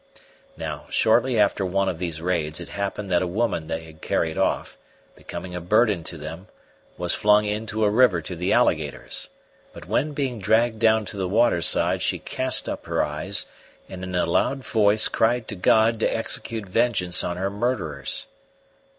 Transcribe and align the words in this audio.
Now, 0.57 0.87
shortly 0.89 1.37
after 1.39 1.63
one 1.63 1.87
of 1.87 1.99
these 1.99 2.23
raids 2.23 2.59
it 2.59 2.69
happened 2.69 3.11
that 3.11 3.21
a 3.21 3.27
woman 3.27 3.67
they 3.67 3.83
had 3.83 4.01
carried 4.01 4.35
off, 4.35 4.75
becoming 5.15 5.53
a 5.53 5.61
burden 5.61 6.03
to 6.05 6.17
them, 6.17 6.47
was 6.97 7.13
flung 7.13 7.45
into 7.45 7.85
a 7.85 7.89
river 7.91 8.19
to 8.21 8.35
the 8.35 8.51
alligators; 8.51 9.29
but 9.73 9.85
when 9.85 10.13
being 10.13 10.39
dragged 10.39 10.79
down 10.79 11.05
to 11.05 11.17
the 11.17 11.27
waterside 11.29 12.01
she 12.01 12.17
cast 12.17 12.67
up 12.67 12.87
her 12.87 13.03
eyes, 13.03 13.45
and 13.87 14.03
in 14.03 14.15
a 14.15 14.25
loud 14.25 14.65
voice 14.65 15.07
cried 15.07 15.47
to 15.49 15.55
God 15.55 15.99
to 15.99 16.07
execute 16.07 16.65
vengeance 16.67 17.23
on 17.23 17.37
her 17.37 17.51
murderers. 17.51 18.25